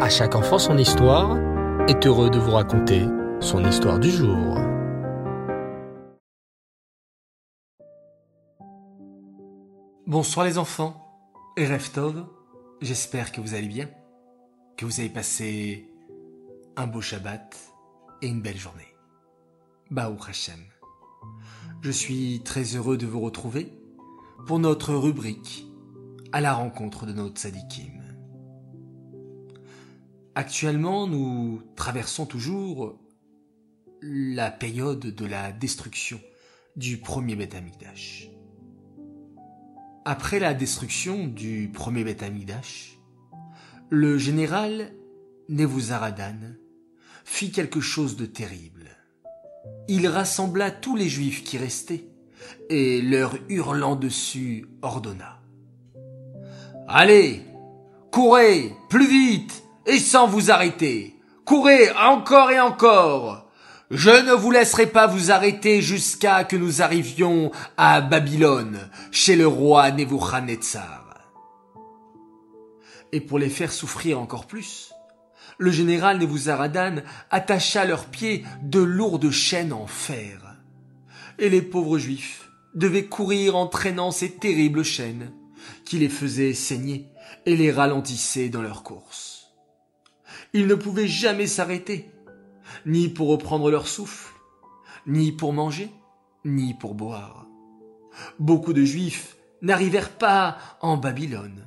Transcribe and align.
À 0.00 0.08
chaque 0.08 0.34
enfant 0.34 0.58
son 0.58 0.76
histoire 0.76 1.38
est 1.88 2.04
heureux 2.04 2.28
de 2.28 2.38
vous 2.38 2.50
raconter 2.50 3.06
son 3.40 3.64
histoire 3.64 4.00
du 4.00 4.10
jour. 4.10 4.58
Bonsoir 10.06 10.46
les 10.46 10.58
enfants 10.58 11.00
et 11.56 11.66
Reftov, 11.66 12.26
j'espère 12.82 13.30
que 13.30 13.40
vous 13.40 13.54
allez 13.54 13.68
bien, 13.68 13.88
que 14.76 14.84
vous 14.84 14.98
avez 14.98 15.08
passé 15.08 15.88
un 16.76 16.88
beau 16.88 17.00
Shabbat 17.00 17.56
et 18.20 18.26
une 18.26 18.42
belle 18.42 18.58
journée. 18.58 18.96
Baou 19.92 20.16
Hashem. 20.28 20.60
Je 21.82 21.90
suis 21.92 22.42
très 22.44 22.64
heureux 22.74 22.96
de 22.96 23.06
vous 23.06 23.20
retrouver 23.20 23.72
pour 24.46 24.58
notre 24.58 24.92
rubrique 24.92 25.66
à 26.32 26.40
la 26.40 26.52
rencontre 26.52 27.06
de 27.06 27.12
notre 27.12 27.40
sadikim. 27.40 28.03
Actuellement, 30.36 31.06
nous 31.06 31.62
traversons 31.76 32.26
toujours 32.26 32.98
la 34.02 34.50
période 34.50 34.98
de 34.98 35.26
la 35.26 35.52
destruction 35.52 36.20
du 36.74 36.96
premier 36.96 37.36
Beth 37.36 37.54
Amikdash. 37.54 38.28
Après 40.04 40.40
la 40.40 40.52
destruction 40.52 41.28
du 41.28 41.70
premier 41.72 42.02
Beth 42.02 42.24
Amikdash, 42.24 42.98
le 43.90 44.18
général 44.18 44.92
Nebuzaradan 45.48 46.56
fit 47.24 47.52
quelque 47.52 47.80
chose 47.80 48.16
de 48.16 48.26
terrible. 48.26 48.90
Il 49.86 50.08
rassembla 50.08 50.72
tous 50.72 50.96
les 50.96 51.08
juifs 51.08 51.44
qui 51.44 51.58
restaient 51.58 52.08
et 52.70 53.00
leur 53.02 53.36
hurlant 53.48 53.94
dessus 53.94 54.66
ordonna. 54.82 55.40
Allez, 56.88 57.42
courez, 58.10 58.72
plus 58.90 59.06
vite, 59.06 59.63
et 59.86 59.98
sans 59.98 60.26
vous 60.26 60.50
arrêter. 60.50 61.16
Courez 61.44 61.90
encore 61.92 62.50
et 62.50 62.60
encore. 62.60 63.46
Je 63.90 64.10
ne 64.10 64.32
vous 64.32 64.50
laisserai 64.50 64.86
pas 64.86 65.06
vous 65.06 65.30
arrêter 65.30 65.82
jusqu'à 65.82 66.44
que 66.44 66.56
nous 66.56 66.82
arrivions 66.82 67.50
à 67.76 68.00
Babylone, 68.00 68.88
chez 69.10 69.36
le 69.36 69.46
roi 69.46 69.90
Nebuchadnezzar. 69.90 71.04
Et 73.12 73.20
pour 73.20 73.38
les 73.38 73.50
faire 73.50 73.72
souffrir 73.72 74.18
encore 74.18 74.46
plus, 74.46 74.92
le 75.58 75.70
général 75.70 76.18
Nebuzaradan 76.18 76.96
attacha 77.30 77.84
leurs 77.84 78.06
pieds 78.06 78.44
de 78.62 78.80
lourdes 78.80 79.30
chaînes 79.30 79.72
en 79.72 79.86
fer. 79.86 80.56
Et 81.38 81.48
les 81.48 81.62
pauvres 81.62 81.98
juifs 81.98 82.50
devaient 82.74 83.06
courir 83.06 83.54
en 83.54 83.66
traînant 83.66 84.10
ces 84.10 84.30
terribles 84.30 84.82
chaînes 84.82 85.30
qui 85.84 85.98
les 85.98 86.08
faisaient 86.08 86.54
saigner 86.54 87.06
et 87.46 87.56
les 87.56 87.70
ralentissaient 87.70 88.48
dans 88.48 88.62
leur 88.62 88.82
course. 88.82 89.33
Ils 90.54 90.68
ne 90.68 90.76
pouvaient 90.76 91.08
jamais 91.08 91.48
s'arrêter, 91.48 92.12
ni 92.86 93.08
pour 93.08 93.28
reprendre 93.28 93.72
leur 93.72 93.88
souffle, 93.88 94.32
ni 95.04 95.32
pour 95.32 95.52
manger, 95.52 95.90
ni 96.44 96.74
pour 96.74 96.94
boire. 96.94 97.46
Beaucoup 98.38 98.72
de 98.72 98.84
Juifs 98.84 99.36
n'arrivèrent 99.62 100.16
pas 100.16 100.56
en 100.80 100.96
Babylone. 100.96 101.66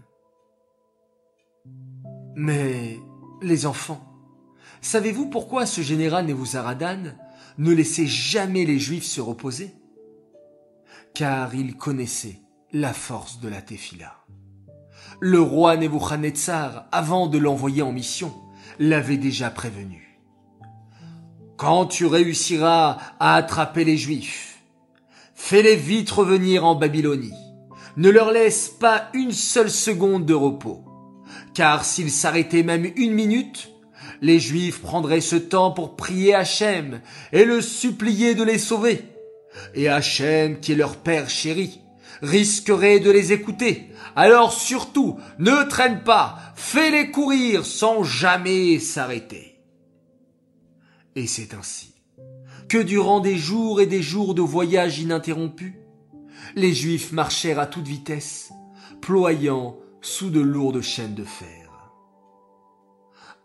Mais, 2.35 2.97
les 3.41 3.65
enfants, 3.65 4.07
savez-vous 4.79 5.29
pourquoi 5.29 5.65
ce 5.65 5.81
général 5.81 6.25
Nebuzaradan 6.25 7.13
ne 7.57 7.71
laissait 7.73 8.07
jamais 8.07 8.63
les 8.63 8.79
Juifs 8.79 9.03
se 9.03 9.19
reposer? 9.19 9.75
Car 11.13 11.53
il 11.55 11.75
connaissait 11.75 12.39
la 12.71 12.93
force 12.93 13.41
de 13.41 13.49
la 13.49 13.61
Tefila. 13.61 14.23
Le 15.19 15.41
roi 15.41 15.75
Nebuchadnezzar, 15.75 16.87
avant 16.93 17.27
de 17.27 17.37
l'envoyer 17.37 17.81
en 17.81 17.91
mission, 17.91 18.33
l'avait 18.79 19.17
déjà 19.17 19.49
prévenu. 19.49 20.19
Quand 21.57 21.87
tu 21.87 22.05
réussiras 22.05 22.97
à 23.19 23.35
attraper 23.35 23.83
les 23.83 23.97
Juifs, 23.97 24.59
fais-les 25.33 25.75
vite 25.75 26.11
revenir 26.11 26.65
en 26.65 26.75
Babylonie. 26.75 27.33
Ne 27.95 28.09
leur 28.09 28.31
laisse 28.31 28.69
pas 28.69 29.09
une 29.13 29.31
seule 29.31 29.71
seconde 29.71 30.25
de 30.25 30.35
repos. 30.35 30.83
Car 31.55 31.83
s'ils 31.83 32.11
s'arrêtaient 32.11 32.61
même 32.61 32.91
une 32.95 33.13
minute, 33.13 33.71
les 34.21 34.39
Juifs 34.39 34.81
prendraient 34.81 35.21
ce 35.21 35.35
temps 35.35 35.71
pour 35.71 35.95
prier 35.95 36.35
Hachem 36.35 37.01
et 37.33 37.45
le 37.45 37.61
supplier 37.61 38.35
de 38.35 38.43
les 38.43 38.59
sauver. 38.59 39.01
Et 39.73 39.89
Hachem, 39.89 40.59
qui 40.59 40.73
est 40.73 40.75
leur 40.75 40.97
père 40.97 41.29
chéri, 41.29 41.81
risquerait 42.21 42.99
de 42.99 43.11
les 43.11 43.33
écouter. 43.33 43.89
Alors 44.17 44.51
surtout, 44.51 45.19
ne 45.37 45.63
traîne 45.69 46.03
pas, 46.03 46.39
fais-les 46.55 47.11
courir 47.11 47.67
sans 47.67 48.01
jamais 48.01 48.79
s'arrêter. 48.79 49.61
Et 51.15 51.27
c'est 51.27 51.53
ainsi 51.53 51.93
que 52.67 52.79
durant 52.79 53.19
des 53.19 53.37
jours 53.37 53.79
et 53.79 53.85
des 53.85 54.01
jours 54.01 54.33
de 54.33 54.41
voyage 54.41 54.97
ininterrompus, 54.97 55.75
les 56.55 56.73
Juifs 56.73 57.11
marchèrent 57.11 57.59
à 57.59 57.67
toute 57.67 57.87
vitesse, 57.87 58.51
ployant 59.01 59.77
sous 60.01 60.31
de 60.31 60.41
lourdes 60.41 60.81
chaînes 60.81 61.13
de 61.13 61.23
fer. 61.23 61.69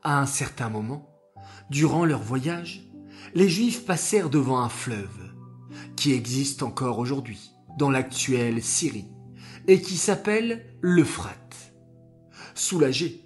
À 0.03 0.22
un 0.22 0.27
certain 0.27 0.71
moment, 0.71 1.06
durant 1.69 2.06
leur 2.06 2.22
voyage, 2.22 2.88
les 3.34 3.50
Juifs 3.50 3.84
passèrent 3.84 4.31
devant 4.31 4.61
un 4.61 4.71
fleuve, 4.71 5.34
qui 5.97 6.15
existe 6.15 6.62
encore 6.62 6.99
aujourd'hui 6.99 7.50
dans 7.78 7.91
l'actuelle 7.91 8.62
Syrie, 8.62 9.12
et 9.69 9.81
qui 9.81 9.97
s'appelle 9.97 10.67
l'Euphrate. 10.81 11.75
Soulagés, 12.55 13.23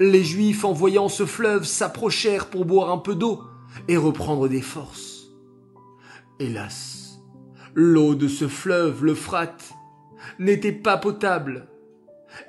les 0.00 0.24
Juifs 0.24 0.64
en 0.64 0.72
voyant 0.72 1.08
ce 1.08 1.24
fleuve 1.26 1.64
s'approchèrent 1.64 2.50
pour 2.50 2.64
boire 2.64 2.90
un 2.90 2.98
peu 2.98 3.14
d'eau 3.14 3.42
et 3.88 3.96
reprendre 3.96 4.48
des 4.48 4.60
forces. 4.60 5.26
Hélas, 6.38 7.20
l'eau 7.74 8.14
de 8.14 8.28
ce 8.28 8.48
fleuve, 8.48 9.04
l'Euphrate, 9.04 9.72
n'était 10.38 10.72
pas 10.72 10.98
potable. 10.98 11.68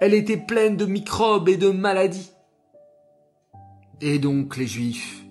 Elle 0.02 0.14
était 0.14 0.38
pleine 0.38 0.75
de 0.75 0.86
microbes 0.86 1.48
et 1.48 1.58
de 1.58 1.69
maladies. 1.69 2.31
Et 4.02 4.19
donc 4.19 4.58
les 4.58 4.68
Juifs 4.68 5.24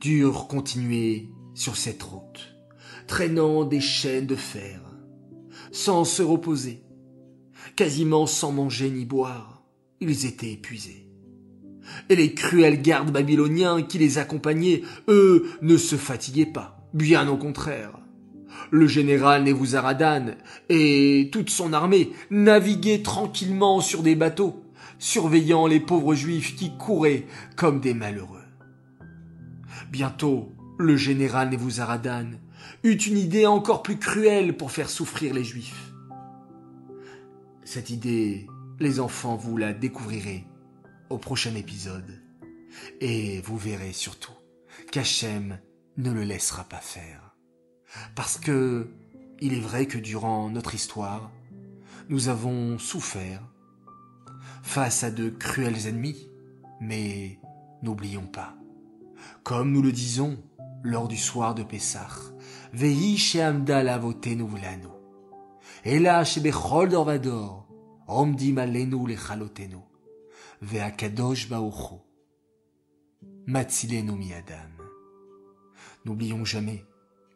durent 0.00 0.48
continuer 0.48 1.28
sur 1.54 1.76
cette 1.76 2.02
route, 2.02 2.56
traînant 3.06 3.64
des 3.64 3.80
chaînes 3.80 4.26
de 4.26 4.36
fer, 4.36 4.80
sans 5.70 6.04
se 6.04 6.22
reposer, 6.22 6.85
quasiment 7.74 8.26
sans 8.26 8.52
manger 8.52 8.90
ni 8.90 9.04
boire. 9.04 9.62
Ils 10.00 10.26
étaient 10.26 10.52
épuisés. 10.52 11.08
Et 12.08 12.16
les 12.16 12.34
cruels 12.34 12.82
gardes 12.82 13.10
babyloniens 13.10 13.82
qui 13.82 13.98
les 13.98 14.18
accompagnaient, 14.18 14.82
eux, 15.08 15.46
ne 15.62 15.76
se 15.76 15.96
fatiguaient 15.96 16.46
pas, 16.46 16.88
bien 16.94 17.28
au 17.28 17.36
contraire. 17.36 17.92
Le 18.70 18.86
général 18.86 19.44
Nebuzaradan 19.44 20.34
et 20.68 21.28
toute 21.32 21.50
son 21.50 21.72
armée 21.72 22.12
naviguaient 22.30 23.02
tranquillement 23.02 23.80
sur 23.80 24.02
des 24.02 24.14
bateaux, 24.14 24.62
surveillant 24.98 25.66
les 25.66 25.80
pauvres 25.80 26.14
juifs 26.14 26.56
qui 26.56 26.76
couraient 26.76 27.26
comme 27.54 27.80
des 27.80 27.94
malheureux. 27.94 28.36
Bientôt, 29.90 30.52
le 30.78 30.96
général 30.96 31.50
Nebuzaradan 31.50 32.26
eut 32.82 32.96
une 32.96 33.18
idée 33.18 33.46
encore 33.46 33.82
plus 33.82 33.98
cruelle 33.98 34.56
pour 34.56 34.70
faire 34.70 34.90
souffrir 34.90 35.34
les 35.34 35.44
Juifs. 35.44 35.92
Cette 37.66 37.90
idée, 37.90 38.46
les 38.78 39.00
enfants, 39.00 39.34
vous 39.34 39.56
la 39.56 39.72
découvrirez 39.72 40.46
au 41.10 41.18
prochain 41.18 41.52
épisode. 41.56 42.22
Et 43.00 43.40
vous 43.40 43.58
verrez 43.58 43.92
surtout 43.92 44.32
qu'Hachem 44.92 45.58
ne 45.96 46.12
le 46.12 46.22
laissera 46.22 46.62
pas 46.62 46.78
faire. 46.78 47.34
Parce 48.14 48.38
que 48.38 48.88
il 49.40 49.52
est 49.52 49.60
vrai 49.60 49.86
que 49.86 49.98
durant 49.98 50.48
notre 50.48 50.76
histoire, 50.76 51.32
nous 52.08 52.28
avons 52.28 52.78
souffert 52.78 53.42
face 54.62 55.02
à 55.02 55.10
de 55.10 55.28
cruels 55.28 55.88
ennemis, 55.88 56.30
mais 56.80 57.40
n'oublions 57.82 58.28
pas, 58.28 58.56
comme 59.42 59.72
nous 59.72 59.82
le 59.82 59.90
disons 59.90 60.38
lors 60.84 61.08
du 61.08 61.16
soir 61.16 61.56
de 61.56 61.64
Pessah, 61.64 62.06
Vehi 62.72 63.18
she'amda 63.18 63.82
lavotenu 63.82 64.44
shebechol 66.24 66.88
dor 66.88 67.04
vador, 67.04 67.66
omdim 68.08 68.58
alenu 68.58 69.06
lechalotenu. 69.06 69.82
Ve'akadosh 70.62 71.48
ba'uchu. 71.48 72.00
Matzilenu 73.46 74.16
miadam. 74.16 74.72
N'oublions 76.04 76.44
jamais 76.44 76.84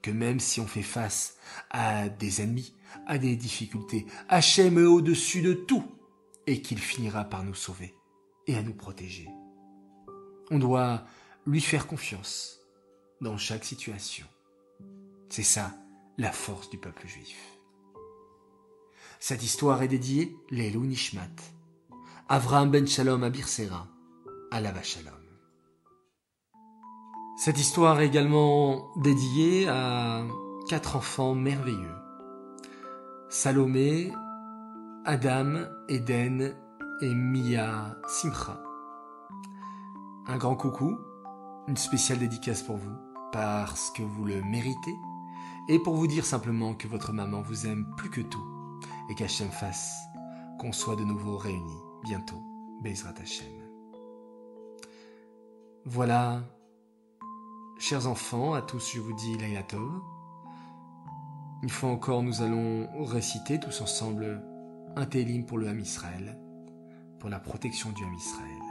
que 0.02 0.10
même 0.10 0.40
si 0.40 0.60
on 0.60 0.66
fait 0.66 0.82
face 0.82 1.36
à 1.70 2.08
des 2.08 2.40
ennemis, 2.40 2.74
à 3.06 3.18
des 3.18 3.36
difficultés, 3.36 4.06
Hachem 4.28 4.78
est 4.78 4.84
au-dessus 4.84 5.42
de 5.42 5.52
tout 5.52 5.84
et 6.46 6.62
qu'il 6.62 6.78
finira 6.78 7.24
par 7.24 7.44
nous 7.44 7.54
sauver 7.54 7.94
et 8.46 8.56
à 8.56 8.62
nous 8.62 8.74
protéger. 8.74 9.28
On 10.50 10.58
doit 10.58 11.04
lui 11.46 11.60
faire 11.60 11.86
confiance 11.86 12.58
dans 13.20 13.36
chaque 13.36 13.64
situation. 13.64 14.26
C'est 15.28 15.44
ça 15.44 15.72
la 16.18 16.32
force 16.32 16.70
du 16.70 16.78
peuple 16.78 17.06
juif. 17.06 17.59
Cette 19.22 19.42
histoire 19.42 19.82
est 19.82 19.88
dédiée 19.88 20.34
Lelou 20.50 20.86
Nishmat, 20.86 21.28
Avraham 22.30 22.70
ben 22.70 22.86
Shalom 22.86 23.22
à 23.22 23.28
Birsera, 23.28 23.86
Shalom. 24.82 25.12
Cette 27.36 27.58
histoire 27.58 28.00
est 28.00 28.06
également 28.06 28.88
dédiée 28.96 29.68
à 29.68 30.22
quatre 30.70 30.96
enfants 30.96 31.34
merveilleux. 31.34 31.94
Salomé, 33.28 34.10
Adam, 35.04 35.66
Eden 35.90 36.56
et 37.02 37.14
Mia 37.14 37.98
Simcha. 38.08 38.58
Un 40.28 40.38
grand 40.38 40.56
coucou, 40.56 40.98
une 41.68 41.76
spéciale 41.76 42.20
dédicace 42.20 42.62
pour 42.62 42.78
vous, 42.78 42.96
parce 43.32 43.90
que 43.90 44.02
vous 44.02 44.24
le 44.24 44.42
méritez, 44.42 44.96
et 45.68 45.78
pour 45.78 45.96
vous 45.96 46.06
dire 46.06 46.24
simplement 46.24 46.72
que 46.72 46.88
votre 46.88 47.12
maman 47.12 47.42
vous 47.42 47.66
aime 47.66 47.84
plus 47.98 48.08
que 48.08 48.22
tout, 48.22 48.59
et 49.10 49.14
qu'Hachem 49.14 49.50
fasse 49.50 50.08
qu'on 50.58 50.72
soit 50.72 50.96
de 50.96 51.04
nouveau 51.04 51.36
réunis 51.36 51.82
bientôt. 52.04 52.40
Bezrat 52.80 53.14
Hachem. 53.20 53.52
Voilà, 55.84 56.42
chers 57.78 58.06
enfants, 58.06 58.54
à 58.54 58.62
tous 58.62 58.92
je 58.94 59.00
vous 59.00 59.12
dis 59.12 59.36
Laila 59.36 59.64
Une 61.62 61.68
fois 61.68 61.90
encore, 61.90 62.22
nous 62.22 62.40
allons 62.40 62.88
réciter 63.04 63.58
tous 63.60 63.80
ensemble 63.82 64.42
un 64.96 65.06
télim 65.06 65.44
pour 65.44 65.58
le 65.58 65.68
Ham 65.68 65.78
Israël, 65.78 66.38
pour 67.18 67.28
la 67.28 67.40
protection 67.40 67.90
du 67.90 68.02
Ham 68.04 68.14
Israël, 68.14 68.62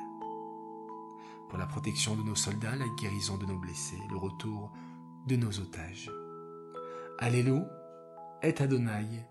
pour 1.50 1.60
la 1.60 1.68
protection 1.68 2.16
de 2.16 2.24
nos 2.24 2.36
soldats, 2.36 2.76
la 2.76 2.88
guérison 3.00 3.38
de 3.38 3.46
nos 3.46 3.58
blessés, 3.58 4.00
le 4.10 4.18
retour 4.18 4.72
de 5.28 5.36
nos 5.36 5.60
otages. 5.60 6.10
Allélu 7.20 7.62
et 8.42 8.56
Adonai, 8.60 9.28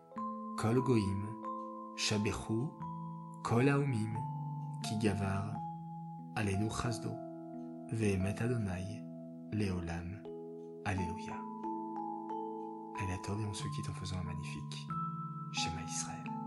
Kol 0.59 0.83
Goim, 0.83 1.23
Shabechu, 1.95 2.69
Kol 3.45 3.69
Aomim, 3.69 4.19
Ki 4.83 4.99
Gavar, 4.99 5.55
Allélu 6.35 6.69
Chazdo, 6.69 7.13
Vehemet 7.93 8.43
Adonai, 8.43 9.01
Léolam, 9.53 10.21
Alléluia. 10.85 11.37
Elle 13.01 13.15
et 13.15 13.47
on 13.47 13.55
se 13.55 13.63
quitte 13.77 13.89
en 13.89 13.95
faisant 13.95 14.19
un 14.19 14.25
magnifique 14.25 14.89
schéma 15.53 15.81
Israël. 15.87 16.38